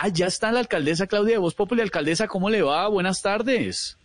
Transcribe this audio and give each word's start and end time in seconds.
Ah, 0.00 0.08
ya 0.08 0.26
está 0.26 0.52
la 0.52 0.60
alcaldesa 0.60 1.06
Claudia 1.06 1.34
de 1.34 1.38
Voz 1.38 1.54
Populi. 1.54 1.82
Alcaldesa, 1.82 2.26
¿cómo 2.28 2.50
le 2.50 2.62
va? 2.62 2.88
Buenas 2.88 3.22
tardes. 3.22 3.98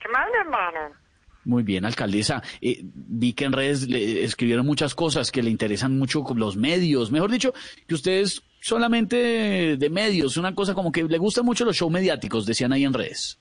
¿Qué 0.00 0.08
mal, 0.08 0.28
hermano? 0.40 0.94
Muy 1.44 1.62
bien, 1.62 1.84
alcaldesa. 1.84 2.42
Eh, 2.60 2.80
vi 2.82 3.32
que 3.32 3.44
en 3.44 3.52
redes 3.52 3.88
le 3.88 4.24
escribieron 4.24 4.66
muchas 4.66 4.94
cosas 4.94 5.30
que 5.30 5.42
le 5.42 5.50
interesan 5.50 5.96
mucho 5.96 6.24
los 6.34 6.56
medios. 6.56 7.12
Mejor 7.12 7.30
dicho, 7.30 7.54
que 7.86 7.94
ustedes 7.94 8.42
solamente 8.60 9.76
de 9.76 9.90
medios, 9.90 10.36
una 10.36 10.54
cosa 10.54 10.74
como 10.74 10.90
que 10.90 11.04
le 11.04 11.18
gustan 11.18 11.44
mucho 11.44 11.64
los 11.64 11.76
shows 11.76 11.92
mediáticos, 11.92 12.46
decían 12.46 12.72
ahí 12.72 12.84
en 12.84 12.92
redes. 12.92 13.38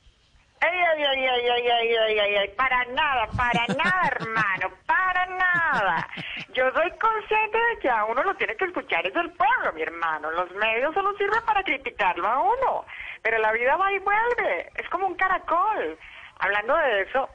Ay, 0.61 0.69
ay, 0.69 1.03
ay, 1.03 1.25
ay, 1.25 1.49
ay, 1.49 1.95
ay, 1.95 2.19
ay, 2.19 2.35
ay, 2.35 2.49
para 2.55 2.85
nada, 2.93 3.27
para 3.35 3.65
nada, 3.67 4.07
hermano, 4.11 4.69
para 4.85 5.25
nada. 5.25 6.07
Yo 6.55 6.71
soy 6.71 6.89
consciente 6.91 7.57
de 7.57 7.79
que 7.81 7.89
a 7.89 8.05
uno 8.05 8.23
lo 8.23 8.33
tiene 8.35 8.55
que 8.55 8.63
escuchar 8.63 9.05
es 9.05 9.13
el 9.15 9.29
pueblo, 9.31 9.73
mi 9.73 9.81
hermano. 9.81 10.31
Los 10.31 10.49
medios 10.51 10.93
solo 10.93 11.11
sirven 11.17 11.43
para 11.45 11.61
criticarlo 11.63 12.25
a 12.27 12.39
uno, 12.39 12.85
pero 13.21 13.37
la 13.39 13.51
vida 13.51 13.75
va 13.75 13.91
y 13.91 13.99
vuelve. 13.99 14.71
Es 14.75 14.87
como 14.89 15.07
un 15.07 15.15
caracol. 15.15 15.97
Hablando 16.39 16.77
de 16.77 17.01
eso, 17.01 17.27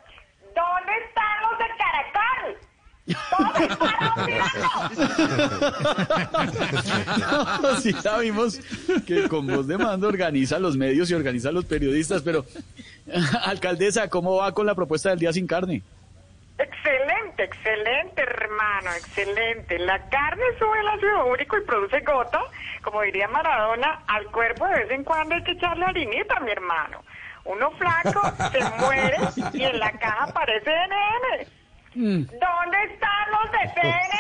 ¿dónde 0.54 0.92
están 1.06 1.42
los 1.42 1.58
de 1.58 1.66
caracol? 1.76 2.70
sí 7.80 7.92
sabemos 7.92 8.58
que 9.06 9.28
con 9.28 9.46
voz 9.46 9.66
de 9.66 9.76
mando 9.76 10.08
organiza 10.08 10.58
los 10.58 10.74
medios 10.76 11.10
y 11.10 11.14
organiza 11.14 11.50
los 11.50 11.66
periodistas, 11.66 12.22
pero 12.22 12.46
alcaldesa, 13.44 14.08
¿cómo 14.08 14.36
va 14.36 14.52
con 14.52 14.64
la 14.64 14.74
propuesta 14.74 15.10
del 15.10 15.18
día 15.18 15.30
sin 15.32 15.46
carne? 15.46 15.82
Excelente, 16.58 17.09
excelente, 17.44 18.22
hermano, 18.22 18.90
excelente. 18.92 19.78
La 19.78 20.08
carne 20.08 20.42
sube 20.58 20.80
el 20.80 20.88
ácido 20.88 21.26
úrico 21.26 21.58
y 21.58 21.64
produce 21.64 22.00
gota. 22.00 22.40
Como 22.82 23.02
diría 23.02 23.28
Maradona, 23.28 24.02
al 24.06 24.26
cuerpo 24.26 24.66
de 24.66 24.80
vez 24.80 24.90
en 24.90 25.04
cuando 25.04 25.34
hay 25.34 25.42
que 25.42 25.52
echarle 25.52 25.84
harinita, 25.84 26.40
mi 26.40 26.50
hermano. 26.50 27.02
Uno 27.44 27.70
flaco 27.72 28.22
se 28.52 28.60
muere 28.84 29.16
y 29.52 29.64
en 29.64 29.78
la 29.78 29.92
caja 29.92 30.24
aparece 30.24 30.70
NN. 30.70 31.60
¿Dónde 31.94 32.82
están 32.84 33.30
los 33.32 33.52
de 33.52 33.74
CNN? 33.74 34.19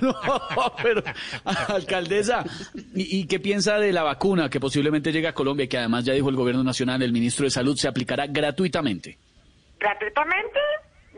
No, 0.00 0.72
pero, 0.82 1.02
alcaldesa, 1.68 2.44
¿y, 2.94 3.20
y 3.20 3.26
qué 3.26 3.38
piensa 3.40 3.78
de 3.78 3.92
la 3.92 4.02
vacuna 4.02 4.48
que 4.48 4.60
posiblemente 4.60 5.12
llegue 5.12 5.28
a 5.28 5.32
Colombia 5.34 5.64
y 5.64 5.68
que 5.68 5.78
además 5.78 6.04
ya 6.04 6.12
dijo 6.12 6.28
el 6.28 6.36
gobierno 6.36 6.62
nacional, 6.64 7.02
el 7.02 7.12
ministro 7.12 7.44
de 7.44 7.50
Salud, 7.50 7.76
se 7.76 7.88
aplicará 7.88 8.26
gratuitamente? 8.26 9.18
¿Gratuitamente? 9.78 10.58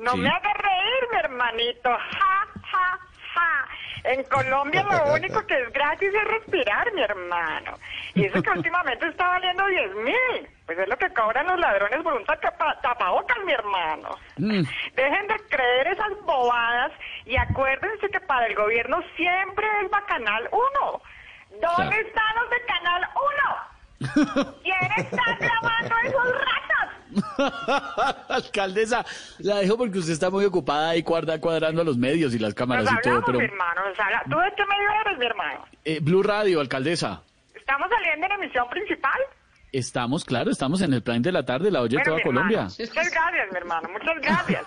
No 0.01 0.13
Sí. 0.13 0.19
me 0.19 0.29
hagas 0.29 0.55
reír, 0.57 1.09
mi 1.13 1.19
hermanito. 1.19 1.91
Ja, 1.91 2.47
ja, 2.71 2.99
ja. 3.35 3.69
En 4.05 4.23
Colombia 4.25 4.83
lo 4.85 5.15
único 5.15 5.45
que 5.47 5.55
es 5.61 5.73
gratis 5.73 6.09
es 6.15 6.29
respirar, 6.29 6.93
mi 6.95 7.03
hermano. 7.03 7.73
Y 8.15 8.25
eso 8.25 8.41
que 8.43 8.51
últimamente 8.57 9.07
está 9.09 9.27
valiendo 9.29 9.67
10 9.67 9.95
mil. 10.05 10.49
Pues 10.69 10.79
es 10.81 10.87
lo 10.89 10.99
que 10.99 11.09
cobran 11.15 11.47
los 11.47 11.59
ladrones 11.59 12.03
por 12.03 12.13
un 12.13 12.25
tapa- 12.27 12.79
tapabocas, 12.83 13.39
mi 13.47 13.53
hermano. 13.53 14.11
Mm. 14.37 14.63
Dejen 14.95 15.27
de 15.29 15.37
creer 15.49 15.87
esas 15.89 16.11
bobadas 16.27 16.93
y 17.25 17.37
acuérdense 17.39 18.11
que 18.11 18.21
para 18.21 18.47
el 18.47 18.55
gobierno 18.55 19.03
siempre 19.17 19.67
es 19.83 19.91
Bacanal 19.91 20.47
1. 20.53 21.03
¿Dónde 21.63 22.01
están 22.01 22.35
los 22.37 22.51
de 22.51 22.63
Canal 22.67 23.09
1? 24.45 24.55
¿Quién 24.63 24.93
está 24.99 25.23
grabando 25.41 25.95
esos 26.05 26.35
ratas? 26.35 28.25
alcaldesa, 28.29 29.05
la 29.39 29.57
dejo 29.57 29.79
porque 29.79 29.99
usted 29.99 30.13
está 30.13 30.29
muy 30.29 30.45
ocupada 30.45 30.91
ahí 30.91 31.03
cuadra- 31.03 31.41
cuadrando 31.41 31.81
a 31.81 31.85
los 31.87 31.97
medios 31.97 32.35
y 32.35 32.39
las 32.39 32.53
cámaras 32.53 32.85
Nos 32.85 32.93
y 32.93 32.97
todo, 33.01 33.15
hablamos, 33.15 33.27
pero 33.27 33.39
mi 33.39 33.45
hermano. 33.47 33.89
nos 33.89 33.99
habla- 33.99 34.23
¿Tú 34.31 34.39
de 34.39 34.53
qué 34.55 34.67
medio 34.67 34.91
eres, 35.07 35.19
mi 35.19 35.25
hermano? 35.27 35.65
eh, 35.87 35.99
Blue 36.03 36.23
Radio, 36.23 36.61
alcaldesa. 36.61 37.23
¿Estamos 37.55 37.89
saliendo 37.89 38.27
en 38.27 38.33
emisión 38.33 38.69
principal? 38.69 39.19
Estamos, 39.73 40.25
claro, 40.25 40.51
estamos 40.51 40.81
en 40.81 40.95
el 40.95 41.03
plan 41.03 41.21
de 41.23 41.33
la 41.33 41.45
tarde, 41.45 41.71
la 41.71 41.83
oye 41.83 41.97
Bueno, 41.97 42.13
toda 42.13 42.23
Colombia. 42.23 42.59
hermano, 42.63 42.75
Muchas 42.79 43.11
gracias, 43.11 43.47
mi 43.53 43.57
hermano. 43.59 43.89
Muchas 43.91 44.15
gracias. 44.23 44.67